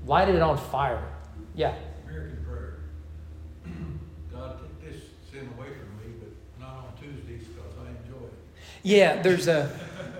[0.06, 1.02] Lighted it on fire.
[1.54, 1.74] Yeah.
[2.06, 2.74] American prayer.
[4.32, 8.32] God, take this sin away from me, but not on Tuesdays because I enjoy it.
[8.82, 9.70] Yeah, there's a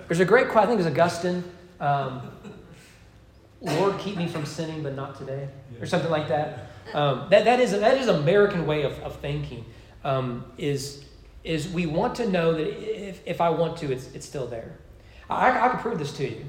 [0.08, 0.64] there's a great quote.
[0.64, 1.44] I think it's Augustine.
[1.80, 2.30] Um,
[3.60, 5.48] Lord, keep me from sinning, but not today,
[5.80, 6.70] or something like that.
[6.92, 9.64] Um, that that is that is American way of, of thinking.
[10.04, 11.04] Um, is
[11.44, 14.78] is we want to know that if, if I want to, it's it's still there.
[15.28, 16.44] I, I can prove this to you.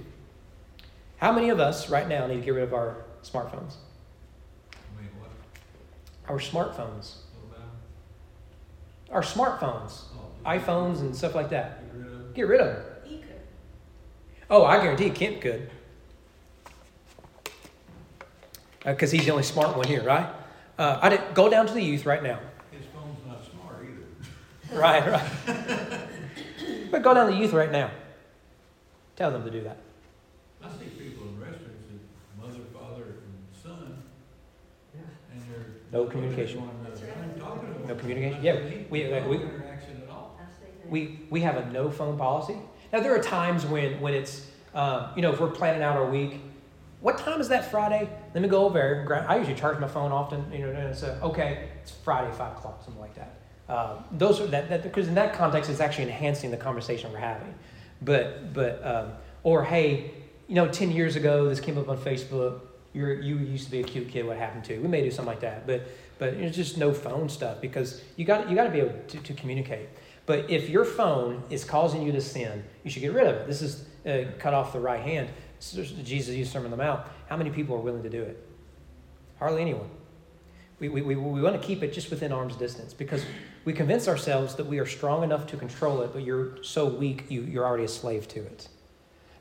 [1.18, 3.76] How many of us right now need to get rid of our smartphones?
[4.74, 5.32] I mean, what,
[6.28, 7.16] Our smartphones.
[9.12, 10.02] Our smartphones.
[10.16, 11.82] Oh, iPhones and stuff like that.
[11.94, 12.36] Get rid of it.
[12.36, 12.86] Get rid of them.
[14.50, 15.70] Oh, I guarantee Kent could.
[18.84, 20.28] Because he's the only smart one here, right?
[20.78, 22.40] Uh, I did, go down to the youth right now.
[22.72, 24.78] His phone's not smart either.
[24.80, 26.90] Right, right.
[26.92, 27.90] but go down to the youth right now.
[29.16, 29.78] Tell them to do that.
[30.62, 34.04] I see people in restaurants that mother, father, and son,
[35.32, 35.52] and they're.
[35.54, 35.54] No communication.
[35.54, 35.54] One another.
[35.54, 35.64] That's right.
[35.64, 36.62] I'm talking to communication.
[37.88, 38.44] No communication.
[38.44, 39.42] Yeah, we- No we-.
[40.88, 42.56] We, we have a no phone policy.
[42.94, 46.10] Now, there are times when, when it's, uh, you know, if we're planning out our
[46.10, 46.42] week,
[47.02, 48.08] what time is that Friday?
[48.34, 49.26] Let me go over there.
[49.28, 52.84] I usually charge my phone often, you know, and uh, okay, it's Friday, 5 o'clock,
[52.84, 53.36] something like that.
[53.68, 57.18] Uh, those are that, that, because in that context, it's actually enhancing the conversation we're
[57.18, 57.54] having.
[58.02, 59.12] But, but, um,
[59.44, 60.12] or hey,
[60.48, 62.62] you know, 10 years ago, this came up on Facebook.
[62.96, 64.26] You're, you used to be a cute kid.
[64.26, 64.82] What happened to you?
[64.82, 65.68] We may do something like that.
[65.68, 65.88] But,
[66.18, 69.18] but it's just no phone stuff because you got, you got to be able to,
[69.18, 69.90] to communicate.
[70.26, 73.48] But if your phone is causing you to sin, you should get rid of it.
[73.48, 75.30] This is uh, cut off the right hand.
[75.60, 77.02] Jesus used Sermon on the Mount.
[77.28, 78.48] How many people are willing to do it?
[79.40, 79.90] Hardly anyone.
[80.80, 83.26] We, we, we, we want to keep it just within arm's distance because
[83.66, 87.26] we convince ourselves that we are strong enough to control it, but you're so weak,
[87.30, 88.70] you, you're already a slave to it.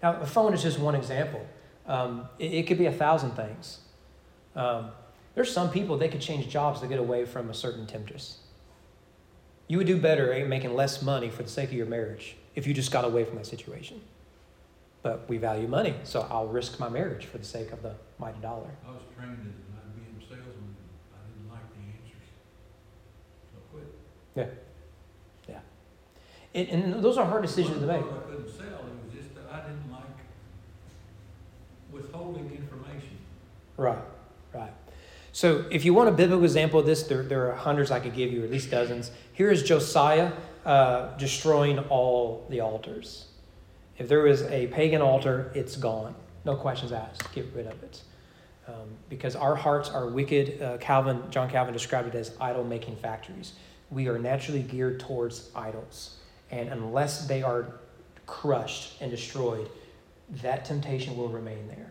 [0.02, 1.44] Now, a phone is just one example.
[1.86, 3.78] Um, it, it could be a thousand things.
[4.56, 4.90] Um,
[5.34, 8.38] there's some people, they could change jobs to get away from a certain temptress.
[9.66, 12.66] You would do better at making less money for the sake of your marriage if
[12.66, 14.00] you just got away from that situation.
[15.02, 18.40] But we value money, so I'll risk my marriage for the sake of the mighty
[18.40, 18.70] dollar.
[18.86, 20.76] I was trained as an a salesman,
[21.12, 22.28] I didn't like the answers.
[23.52, 24.58] So I quit.
[25.46, 25.60] Yeah, yeah.
[26.54, 28.00] It, and those are hard decisions to make.
[28.00, 29.93] It wasn't because I couldn't sell, it was just that I didn't like
[31.94, 33.16] withholding information.
[33.76, 33.98] Right,
[34.52, 34.72] right.
[35.32, 38.14] So if you want a biblical example of this, there, there are hundreds I could
[38.14, 39.10] give you, or at least dozens.
[39.32, 40.32] Here is Josiah
[40.64, 43.26] uh, destroying all the altars.
[43.96, 46.14] If there was a pagan altar, it's gone.
[46.44, 47.32] No questions asked.
[47.32, 48.02] Get rid of it.
[48.66, 50.60] Um, because our hearts are wicked.
[50.60, 53.52] Uh, Calvin, John Calvin described it as idol making factories.
[53.90, 56.16] We are naturally geared towards idols.
[56.50, 57.74] And unless they are
[58.26, 59.68] crushed and destroyed,
[60.42, 61.90] that temptation will remain there.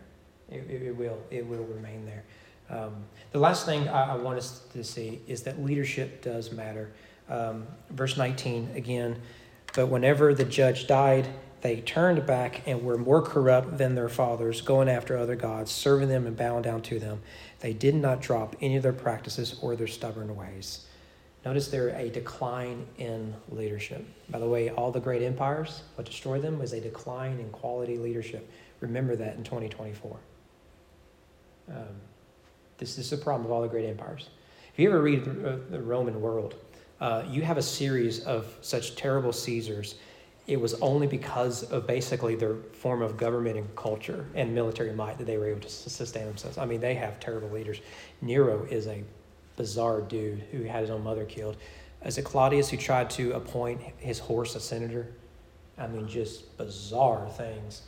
[0.50, 1.18] It, it, it will.
[1.30, 2.24] It will remain there.
[2.70, 6.92] Um, the last thing I, I, want us to see is that leadership does matter.
[7.28, 9.20] Um, verse 19 again.
[9.74, 11.28] But whenever the judge died,
[11.60, 16.08] they turned back and were more corrupt than their fathers, going after other gods, serving
[16.08, 17.20] them and bowing down to them.
[17.60, 20.86] They did not drop any of their practices or their stubborn ways.
[21.44, 24.04] Notice there a decline in leadership.
[24.30, 27.98] By the way, all the great empires, what destroyed them was a decline in quality
[27.98, 28.50] leadership.
[28.80, 30.16] Remember that in 2024.
[31.68, 31.76] Um,
[32.78, 34.30] this, this is a problem of all the great empires.
[34.72, 36.54] If you ever read the, the Roman world,
[37.00, 39.96] uh, you have a series of such terrible Caesars.
[40.46, 45.18] It was only because of basically their form of government and culture and military might
[45.18, 46.56] that they were able to sustain themselves.
[46.56, 47.80] I mean, they have terrible leaders.
[48.20, 49.04] Nero is a
[49.56, 51.56] bizarre dude who had his own mother killed.
[52.04, 55.08] Is it Claudius who tried to appoint his horse a senator?
[55.78, 57.82] I mean, just bizarre things.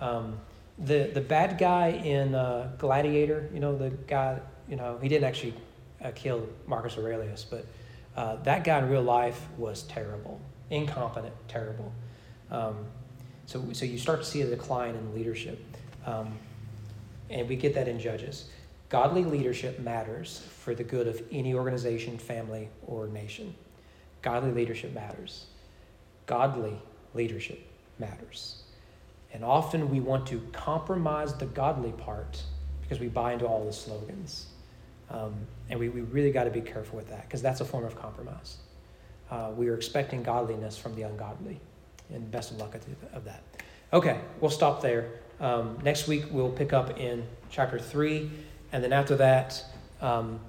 [0.00, 0.38] Um,
[0.78, 5.24] the the bad guy in uh, Gladiator, you know, the guy, you know, he didn't
[5.24, 5.54] actually
[6.02, 7.66] uh, kill Marcus Aurelius, but
[8.16, 11.92] uh, that guy in real life was terrible, incompetent, terrible.
[12.50, 12.84] Um,
[13.46, 15.58] so, so you start to see a decline in leadership,
[16.06, 16.32] um,
[17.30, 18.48] and we get that in Judges.
[18.92, 23.54] Godly leadership matters for the good of any organization, family, or nation.
[24.20, 25.46] Godly leadership matters.
[26.26, 26.78] Godly
[27.14, 27.66] leadership
[27.98, 28.64] matters.
[29.32, 32.42] And often we want to compromise the godly part
[32.82, 34.48] because we buy into all the slogans.
[35.08, 35.36] Um,
[35.70, 37.96] and we, we really got to be careful with that because that's a form of
[37.96, 38.58] compromise.
[39.30, 41.58] Uh, we are expecting godliness from the ungodly.
[42.12, 43.42] And best of luck of- that.
[43.94, 45.08] Okay, we'll stop there.
[45.40, 48.30] Um, next week we'll pick up in chapter 3.
[48.72, 49.64] And then after that,
[50.00, 50.40] um,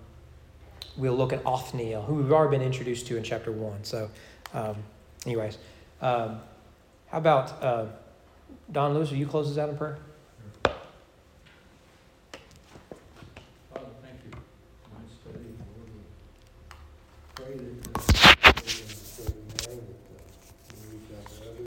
[0.98, 3.84] we'll look at Othniel, who we've already been introduced to in chapter 1.
[3.84, 4.10] So,
[4.54, 4.78] um,
[5.26, 5.58] anyways,
[6.02, 6.40] um,
[7.08, 7.86] how about uh,
[8.72, 9.12] Don Lewis?
[9.12, 9.98] Will you close us out in prayer?